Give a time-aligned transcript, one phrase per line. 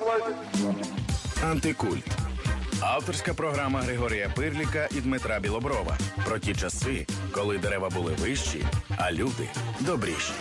[0.00, 0.84] Лондоне.
[1.44, 2.04] Антикульт.
[2.80, 8.66] Авторська програма Григорія Пирліка і Дмитра Білоброва про ті часи, коли дерева були вищі,
[8.98, 9.48] а люди
[9.80, 10.32] добріші.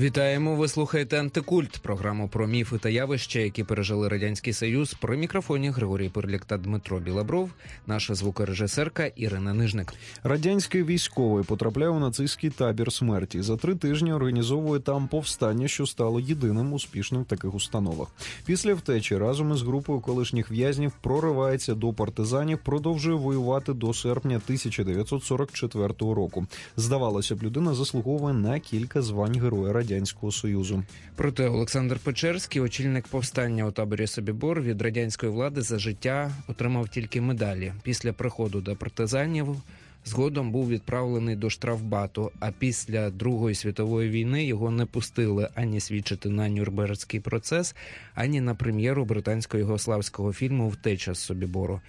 [0.00, 0.56] Вітаємо!
[0.56, 4.94] Ви слухаєте Антикульт, програму про міфи та явища, які пережили радянський союз.
[4.94, 7.50] При мікрофоні Григорій Пирлік та Дмитро Білобров,
[7.86, 9.94] наша звукорежисерка Ірина Нижник.
[10.22, 13.42] Радянський військовий потрапляє у нацистський табір смерті.
[13.42, 18.08] За три тижні організовує там повстання, що стало єдиним успішним в таких установах.
[18.46, 25.94] Після втечі разом із групою колишніх в'язнів проривається до партизанів, продовжує воювати до серпня 1944
[25.98, 26.46] року.
[26.76, 29.89] Здавалося б, людина заслуговує на кілька звань героя радянського
[30.30, 30.84] союзу.
[31.16, 37.20] Проте Олександр Печерський, очільник повстання у таборі Собібор від радянської влади за життя, отримав тільки
[37.20, 37.72] медалі.
[37.82, 39.56] Після приходу до партизанів
[40.04, 42.32] згодом був відправлений до штрафбату.
[42.40, 47.74] А після Другої світової війни його не пустили ані свідчити на Нюрнберзький процес,
[48.14, 51.80] ані на прем'єру британсько-югославського фільму Втеча з Собібору.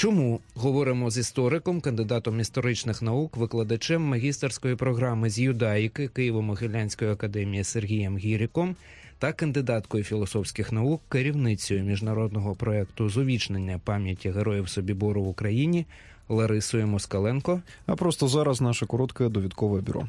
[0.00, 8.18] Чому говоримо з істориком, кандидатом історичних наук, викладачем магістерської програми з юдаїки Києво-Могилянської академії Сергієм
[8.18, 8.76] Гіріком
[9.18, 15.86] та кандидаткою філософських наук, керівницею міжнародного проекту з увічнення пам'яті героїв Собібору в Україні
[16.28, 17.60] Ларисою Москаленко.
[17.86, 20.08] А просто зараз наше коротке довідкове бюро.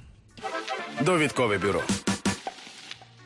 [1.06, 1.82] Довідкове бюро.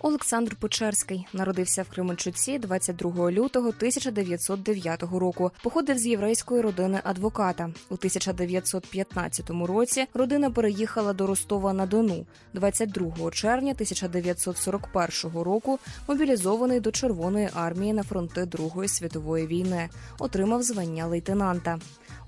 [0.06, 5.52] Олександр Печерський народився в Кременчуці 22 лютого 1909 року.
[5.64, 7.64] Походив з єврейської родини адвоката.
[7.90, 12.26] У 1915 році родина переїхала до Ростова на Дону.
[12.54, 19.90] 22 червня 1941 року мобілізований до Червоної армії на фронти Другої світової війни.
[20.20, 21.80] Отримав звання лейтенанта.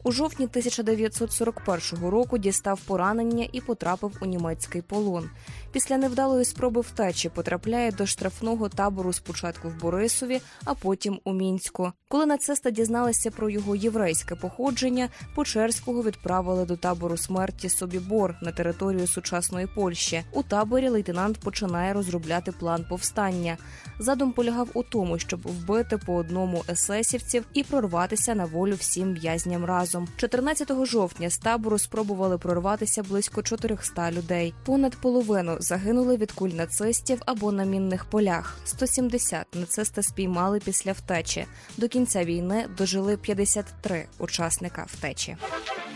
[0.07, 5.29] У жовтні 1941 року дістав поранення і потрапив у німецький полон.
[5.71, 11.91] Після невдалої спроби втечі потрапляє до штрафного табору спочатку в Борисові, а потім у Мінську.
[12.09, 19.07] Коли нацисти дізналися про його єврейське походження, Печерського відправили до табору смерті Собібор на територію
[19.07, 20.23] сучасної Польщі.
[20.31, 23.57] У таборі лейтенант починає розробляти план повстання.
[23.99, 29.65] Задум полягав у тому, щоб вбити по одному есесівців і прорватися на волю всім в'язням
[29.65, 29.96] разом.
[30.17, 34.53] 14 жовтня з табору спробували прорватися близько 400 людей.
[34.65, 38.57] Понад половину загинули від куль нацистів або на мінних полях.
[38.65, 41.45] 170 нацисти спіймали після втечі.
[41.77, 45.37] До кінця війни дожили 53 учасника втечі.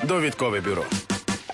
[0.04, 0.86] Довідкове бюро.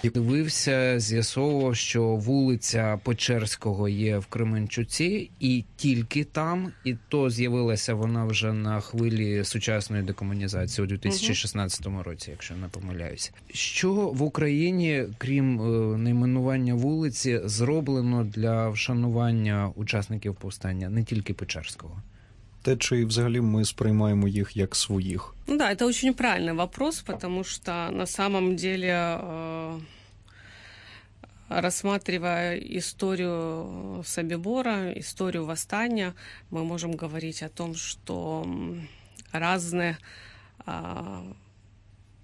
[0.03, 8.25] Дивився, з'ясовував, що вулиця Печерського є в Кременчуці, і тільки там, і то з'явилася вона
[8.25, 13.31] вже на хвилі сучасної декомунізації у 2016 році, якщо не помиляюся.
[13.53, 22.02] Що в Україні, крім е, найменування вулиці, зроблено для вшанування учасників повстання, не тільки Печерського?
[22.66, 25.34] Те, чи взагалі ми сприймаємо їх як своїх?
[25.47, 29.81] Ну да, это очень правильный вопрос, потому что на самом деле, э,
[31.49, 36.15] рассматривая историю Собибора, историю восстания,
[36.50, 38.88] мы можем говорить о том, что м,
[39.33, 39.97] разные
[40.66, 41.22] а,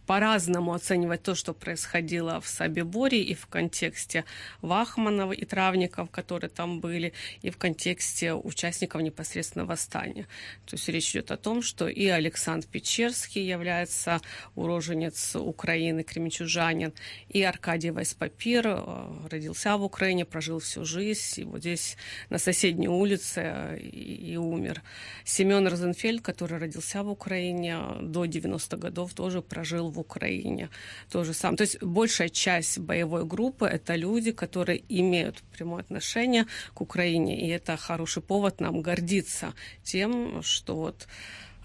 [0.05, 4.25] по-разному оценивать то, что происходило в Собиборе и в контексте
[4.61, 10.27] Вахманов и Травников, которые там были, и в контексте участников непосредственно восстания.
[10.65, 14.21] То есть речь идет о том, что и Александр Печерский является
[14.55, 16.93] уроженец Украины, кременчужанин,
[17.29, 21.97] и Аркадий Вайспапир э, родился в Украине, прожил всю жизнь, и вот здесь
[22.29, 24.81] на соседней улице и, и умер.
[25.23, 30.69] Семен Розенфельд, который родился в Украине, до 90-х годов тоже прожил в Украине.
[31.09, 31.57] То же самое.
[31.57, 37.39] То есть большая часть боевой группы это люди, которые имеют прямое отношение к Украине.
[37.39, 41.07] И это хороший повод нам гордиться тем, что вот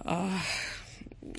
[0.01, 0.31] а,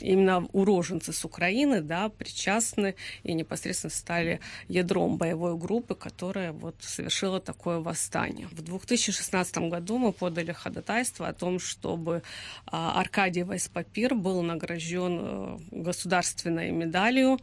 [0.02, 7.40] именно уроженцы с Украины, да, причастны и непосредственно стали ядром боевой группы, которая вот совершила
[7.40, 8.48] такое восстание.
[8.52, 12.24] В 2016 году мы подали ходатайство о том, чтобы
[12.66, 17.40] а, Аркадий Вайспапир был награжден э, государственной медалью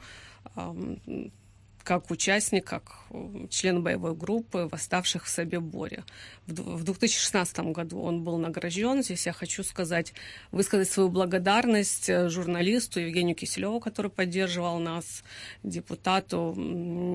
[1.87, 6.03] как участник, как э, член боевой группы, восставших в Собиборе.
[6.47, 9.05] В д- в 2016 году он был награжден.
[9.05, 10.12] Здесь я хочу сказать,
[10.50, 15.23] высказать свою благодарность э, журналисту Евгению Киселеву, который поддерживал нас,
[15.62, 16.53] депутату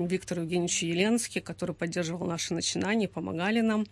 [0.08, 3.86] Виктору Евгеньевичу Еленски, который поддерживал наши начинания, помогали нам.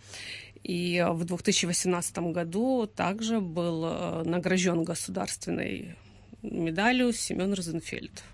[0.63, 5.95] И в 2018 году также был э, награжден государственной
[6.43, 8.25] медалью Семен Розенфельд.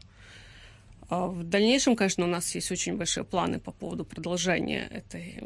[1.08, 5.38] А в дальнейшем, конечно, у нас есть очень большие планы по поводу продолжения этой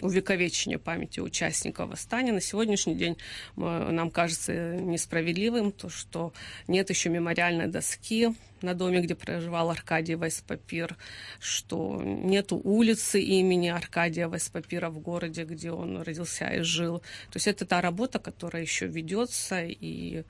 [0.00, 2.32] увековечения памяти участников восстания.
[2.32, 3.16] На сегодняшний день
[3.56, 6.32] нам кажется несправедливым то, что
[6.68, 10.96] нет еще мемориальной доски на доме, где проживал Аркадий Вайспапир,
[11.38, 17.00] что нету улицы имени Аркадия Вайспапира в городе, где он родился и жил.
[17.00, 20.22] То есть это та работа, которая еще ведется, и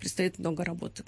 [0.00, 1.04] предстоит много работы.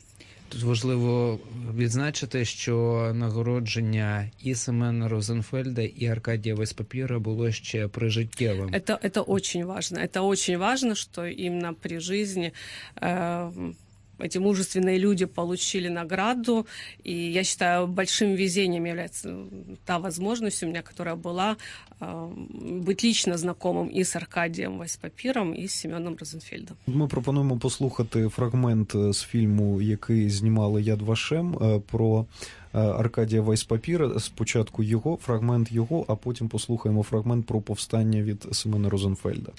[0.50, 1.39] Тут важливо
[1.77, 8.69] відзначити, що нагородження і Семена Розенфельда, і Аркадія Веспапіра було ще прижиттєвим.
[8.69, 10.00] Это, это очень важно.
[10.00, 12.51] Это очень важно, что именно при жизни
[13.01, 13.51] э,
[14.19, 16.66] эти мужественные люди получили награду.
[17.04, 19.36] И я считаю, большим везением является
[19.86, 21.57] та возможность у меня, которая была,
[22.00, 26.77] быть лично знакомым і з Аркадієм Вайспапіром, і з Семеном Розенфельдом.
[26.88, 32.25] Ми пропонуємо послухати фрагмент з фільму, який знімали Яд Вашем про
[32.74, 34.19] Аркадія Вайспапіра.
[34.19, 39.51] Спочатку його фрагмент його, а потім послухаємо фрагмент про повстання від Семена Розенфельда.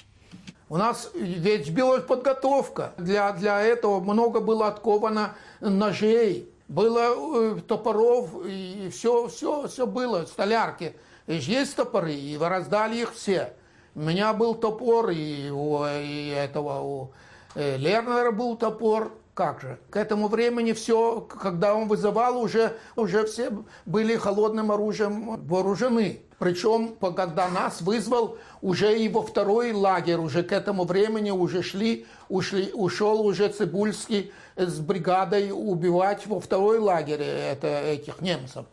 [0.71, 2.94] У нас ведь велась подготовка.
[2.97, 10.23] Для, для этого много было отковано ножей, было э, топоров, и все, все, все было,
[10.23, 10.95] столярки.
[11.27, 13.51] И есть топоры, и вы раздали их все.
[13.95, 17.12] У меня был топор, и у и этого у
[17.56, 19.12] э, Лернера был топор.
[19.33, 19.77] Как же?
[19.89, 23.51] К этому времени все, когда он вызывал, уже, уже все
[23.85, 26.21] были холодным оружием вооружены.
[26.41, 32.71] Причем, когда нас вызвал, уже во второй лагерь, уже к этому времени уже шли, ушли,
[32.73, 38.65] ушел уже Цибульский с бригадой убивать во второй лагерь это, этих немцев.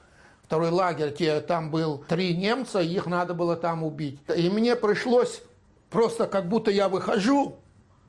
[0.44, 4.18] Второй лагерь, те, там был три немца, их надо было там убить.
[4.34, 5.42] И мне пришлось
[5.90, 7.56] просто как будто я выхожу,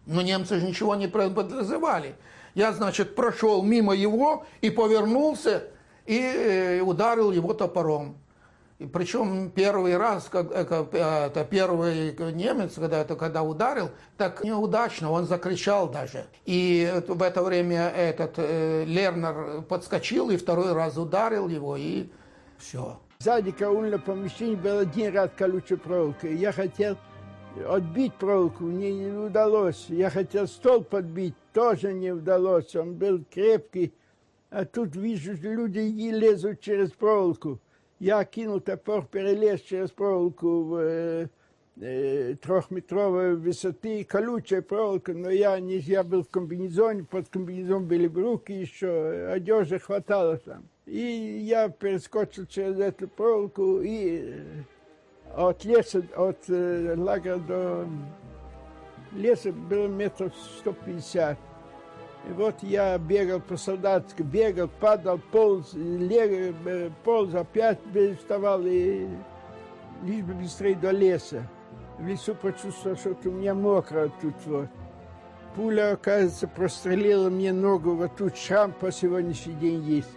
[0.06, 2.16] но немцы же ничего не подразумевали.
[2.56, 5.64] Я, значит, прошел мимо его и повернулся
[6.06, 8.16] и э, ударил его топором.
[8.80, 15.26] И причем первый раз, как, это первый немец, когда, это, когда ударил, так неудачно, он
[15.26, 16.28] закричал даже.
[16.46, 22.08] И в это время этот э, Лернер подскочил и второй раз ударил его, и
[22.58, 22.98] все.
[23.20, 26.28] Сзади караульного помещения был один ряд колючей проволоки.
[26.28, 26.96] Я хотел
[27.68, 29.88] отбить проволоку, мне не удалось.
[29.90, 32.74] Я хотел стол подбить, тоже не удалось.
[32.78, 33.94] Он был крепкий.
[34.50, 37.60] А тут вижу, люди лезут через проволоку.
[38.01, 41.29] Я кинул топор, перелез через проволоку в э,
[41.81, 48.09] э, трехметровой высоты, колючая проволока, но я, не, я был в комбинезоне, под комбинезон были
[48.09, 50.69] руки еще, одежды хватало там.
[50.87, 54.43] И я перескочил через эту проволоку и
[55.35, 57.89] от леса, от э, лагеря до
[59.13, 61.39] леса было метров 150.
[62.28, 66.56] И вот я бегал по-солдатски, бегал, падал, полз, лег,
[67.04, 67.80] полз, опять
[68.20, 69.08] вставал и
[70.04, 71.48] лишь бы быстрее до леса.
[71.98, 74.68] В лесу почувствовал, что у меня мокро тут вот.
[75.56, 80.12] Пуля, оказывается, прострелила мне ногу, вот тут шрам по сегодняшний день есть.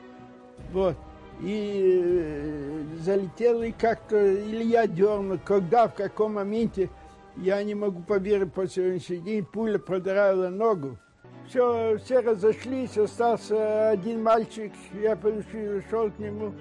[0.73, 0.97] Вот.
[1.41, 6.91] И э, залетел, и как-то, или я дернул, когда, в каком моменте,
[7.37, 10.99] я не могу поверить по сегодняшний день, пуля продирала ногу.
[11.49, 14.73] Все, все разошлись, остался один мальчик,
[15.03, 16.55] я пришел к нему.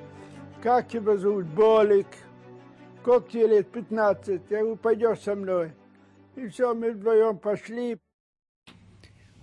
[0.62, 1.45] Как тебя зовут?
[1.45, 2.07] Болик.
[3.02, 3.71] Сколько тебе лет?
[3.71, 4.42] 15.
[4.50, 5.71] Я говорю, пойдешь со мной.
[6.35, 7.97] И все, мы вдвоем пошли.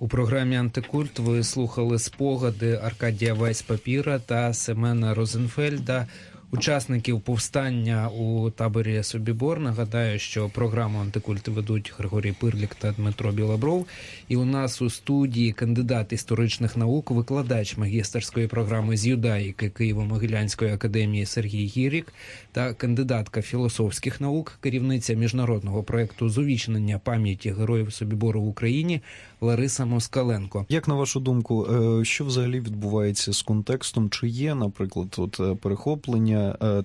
[0.00, 6.06] У програмі Антикульт ви слухали спогади Аркадія Вайспапіра та Семена Розенфельда
[6.50, 9.60] учасників повстання у таборі Собібор.
[9.60, 13.86] Нагадаю, що програму антикульт ведуть Григорій Пирлік та Дмитро Білобров.
[14.28, 21.26] І у нас у студії кандидат історичних наук, викладач магістерської програми з юдаїки Києво-Могилянської академії
[21.26, 22.12] Сергій Гірік
[22.52, 29.00] та кандидатка філософських наук, керівниця міжнародного проекту з увічнення пам'яті героїв Собібору в Україні
[29.40, 30.66] Лариса Москаленко.
[30.68, 31.66] Як на вашу думку,
[32.02, 34.10] що взагалі відбувається з контекстом?
[34.10, 36.37] Чи є, наприклад, от перехоплення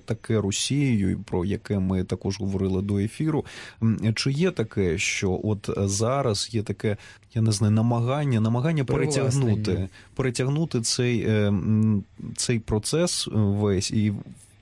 [0.04, 3.44] таке Росією, про яке ми також говорили до ефіру?
[4.14, 6.96] Чи є таке, що от зараз є таке,
[7.34, 11.28] я не знаю, намагання, намагання перетягнути, перетягнути цей,
[12.36, 14.12] цей процес весь і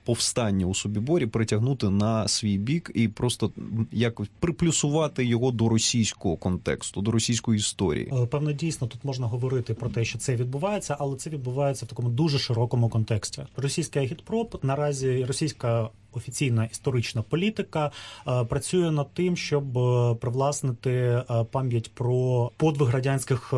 [0.05, 3.51] повстання у Собіборі притягнути на свій бік і просто
[3.91, 8.13] якось приплюсувати його до російського контексту, до російської історії.
[8.31, 12.09] Певно, дійсно тут можна говорити про те, що це відбувається, але це відбувається в такому
[12.09, 13.41] дуже широкому контексті.
[13.57, 15.89] Російський агітпроп наразі російська.
[16.15, 17.91] Офіційна історична політика
[18.27, 23.53] е, працює над тим, щоб е, привласнити е, пам'ять про подвиг радянських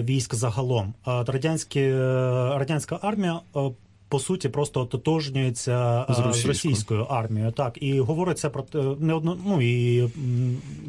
[0.00, 0.94] військ загалом.
[1.06, 3.40] Радянські радянська армія
[4.08, 6.48] по суті просто ототожнюється З з, російською.
[6.48, 7.52] російською армією.
[7.52, 10.08] Так і говориться про те, не одно, ну і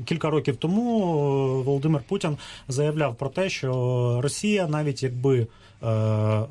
[0.06, 5.48] кілька років тому е, Володимир Путін заявляв про те, що Росія, навіть якби.
[5.84, 6.46] е,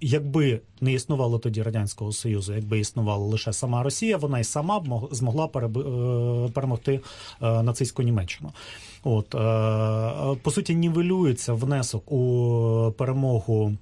[0.00, 4.88] Якби не існувало тоді радянського союзу, якби існувала лише сама Росія, вона й сама б
[4.88, 7.00] мог- змогла е, перемогти
[7.42, 8.52] е, нацистську Німеччину.
[9.04, 9.38] От е,
[10.42, 13.72] по суті, нівелюється внесок у перемогу.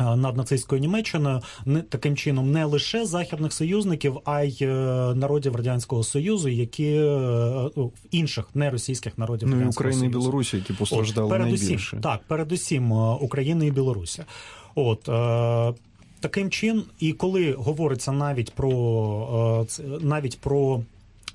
[0.00, 4.66] Е, Над нацистською Німеччиною не таким чином не лише західних союзників, а й е,
[5.14, 10.08] народів радянського союзу, які е, ну, інших неросійських народів Ну радянського Україна і.
[10.08, 11.98] Білорусі, які От, постраждали передусім, найбільше.
[12.02, 14.22] Так, передусім України і Білорусі.
[14.74, 15.74] От е,
[16.20, 20.82] таким чином, і коли говориться навіть про е, навіть про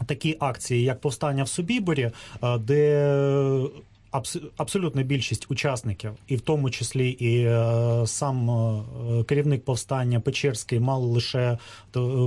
[0.05, 2.11] такі акції, як повстання в Собіборі,
[2.43, 3.65] е, де
[4.11, 10.79] абс- абсолютна більшість учасників, і в тому числі і е, сам е, керівник повстання Печерський
[10.79, 11.57] мали лише е,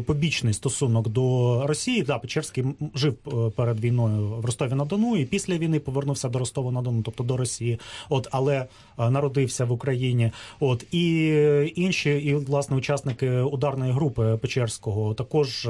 [0.06, 2.02] побічний стосунок до Росії.
[2.02, 6.38] Да, Печерський жив е, перед війною в Ростові на Дону, і після війни повернувся до
[6.38, 7.80] Ростова на Дону, тобто до Росії.
[8.08, 8.66] От але
[8.98, 10.30] е, народився в Україні.
[10.60, 11.26] От і
[11.76, 15.64] інші, і власне учасники ударної групи Печерського також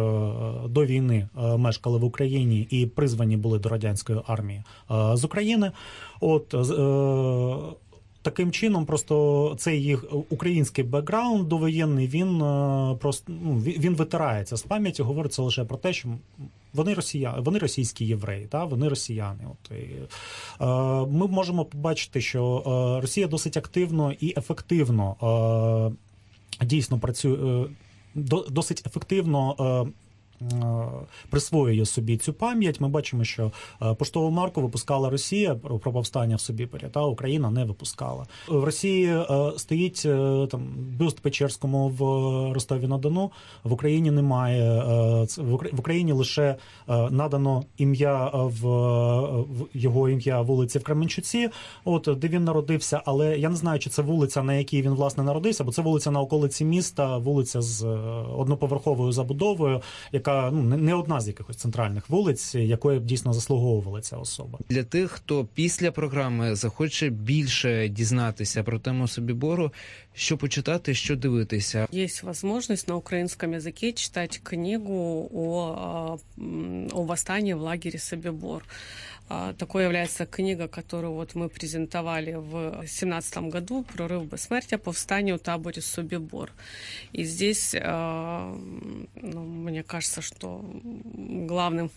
[0.69, 4.63] до війни мешкали в Україні і призвані були до радянської армії
[5.15, 5.71] з України.
[6.21, 7.75] От е,
[8.23, 14.63] таким чином, просто цей їх український бекграунд довоєнний, він е, просто ну, він витирається з
[14.63, 15.03] пам'яті.
[15.03, 16.09] Говориться лише про те, що
[16.75, 19.41] вони росіяни, вони російські євреї, та вони росіяни.
[19.53, 20.67] От і, е,
[21.19, 25.17] ми можемо побачити, що е, Росія досить активно і ефективно
[26.61, 27.67] е, дійсно працює е,
[28.15, 29.87] до- досить ефективно.
[30.53, 30.85] Е,
[31.31, 32.81] Присвоює собі цю пам'ять.
[32.81, 37.65] Ми бачимо, що е, поштову марку випускала Росія про повстання в Собіборі, та Україна не
[37.65, 38.27] випускала.
[38.49, 39.25] В Росії е,
[39.57, 40.03] стоїть
[40.51, 40.61] там
[40.99, 42.01] бюст Печерському в
[42.55, 43.31] Ростові на Дону.
[43.65, 44.83] В Україні немає
[45.39, 46.57] в Укра- Україні лише
[47.11, 48.65] надано ім'я в,
[49.75, 51.49] його ім'я вулиці в Кременчуці,
[51.85, 53.03] от де він народився.
[53.05, 56.11] Але я не знаю, чи це вулиця, на якій він власне народився, бо це вулиця
[56.11, 57.85] на околиці міста, вулиця з
[58.39, 59.81] одноповерховою забудовою,
[60.13, 64.59] яка ну не- одна з якихось центральних вулиць, якої б дійсно заслуговувала ця особа.
[64.69, 69.73] Для тих, хто після програми захоче більше дізнатися про тему Собібору,
[70.15, 71.87] що почитати, що дивитися.
[71.93, 72.09] Є
[72.43, 76.19] можливість на українському язикі читати книгу о, о,
[76.93, 78.65] о восстании в лагері Собибор.
[79.29, 84.79] А, Такой является книга, которую вот мы презентовали в 2017 году «Прорыв бессмертия.
[84.79, 86.53] Повстание у таборе Собибор».
[87.13, 88.57] И здесь, а,
[89.15, 91.91] ну, мне кажется, что главным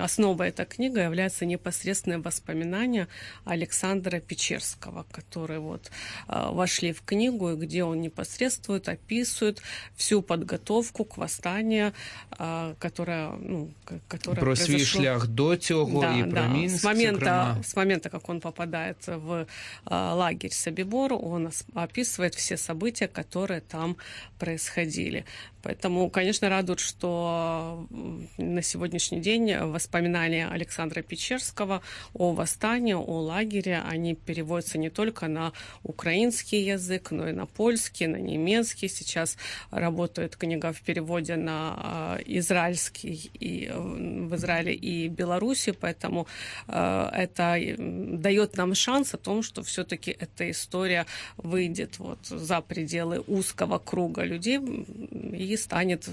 [0.00, 3.06] Основой этой книги являются непосредственные воспоминания
[3.44, 5.90] Александра Печерского, которые вот
[6.28, 9.62] э, вошли в книгу, и где он непосредствует, описывает
[9.96, 11.92] всю подготовку к восстанию,
[12.38, 16.84] э, которая, ну, к- которая Про свій произошло- шлях до цього і про Мінськ, с
[16.84, 17.56] момента, зокрема.
[17.64, 19.46] с момента, как он попадает в
[19.86, 23.96] э, лагерь Собибор, он ос- описывает все события, которые там
[24.38, 25.24] происходили.
[25.62, 31.81] Поэтому, конечно, радует, что м, на сегодняшний день воспоминания Александра Печерского
[32.13, 38.07] о восстании, о лагере, они переводятся не только на украинский язык, но и на польский,
[38.07, 38.89] на немецкий.
[38.89, 39.37] Сейчас
[39.71, 46.27] работает книга в переводе на э, израильский и э, в Израиле и Беларуси, поэтому
[46.67, 51.05] э, это дает нам шанс о том, что все-таки эта история
[51.37, 56.09] выйдет вот за пределы узкого круга людей и станет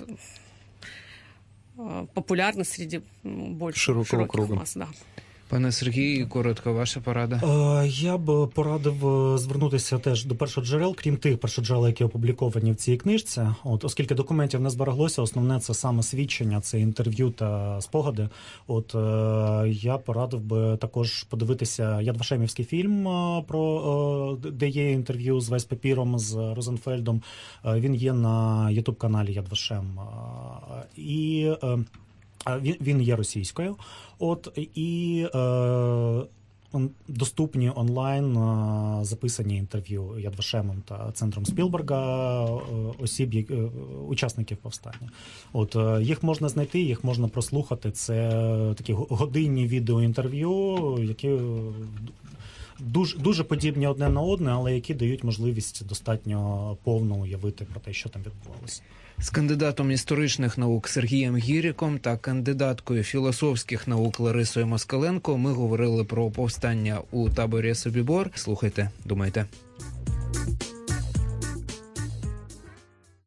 [2.14, 4.54] популярна среди больше Широкого широких круга.
[4.54, 4.88] масс, да.
[5.48, 7.36] Пане Сергію, коротко, ваша порада.
[7.36, 12.76] Е, Я б порадив е, звернутися теж до першоджерел, крім тих першоджерел, які опубліковані в
[12.76, 13.42] цій книжці.
[13.64, 18.28] От оскільки документів не збереглося, основне це саме свідчення, це інтерв'ю та спогади.
[18.66, 23.04] От е, я порадив би також подивитися Ядвашемівський фільм
[23.48, 27.22] про де є інтерв'ю з Весь Папіром з Розенфельдом.
[27.64, 29.98] Він є на Ютуб каналі Ядвашем.
[30.96, 31.50] І
[32.80, 33.76] він, є російською.
[34.18, 36.22] От і е,
[37.08, 42.58] доступні онлайн е, записані інтерв'ю Ядвашемом та центром Спілберга е,
[43.02, 43.50] осіб,
[44.08, 45.10] учасників повстання.
[45.52, 47.90] От їх можна знайти, їх можна прослухати.
[47.90, 48.30] Це
[48.76, 51.28] такі го- годинні відеоінтерв'ю, які
[52.78, 57.92] дуже, дуже подібні одне на одне, але які дають можливість достатньо повно уявити про те,
[57.92, 58.82] що там відбувалося.
[59.18, 66.30] З кандидатом історичних наук Сергієм Гіріком та кандидаткою філософських наук Ларисою Москаленко ми говорили про
[66.30, 68.30] повстання у таборі Собібор.
[68.34, 69.46] Слухайте, думайте.